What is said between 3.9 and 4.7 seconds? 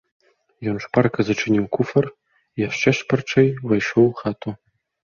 у хату.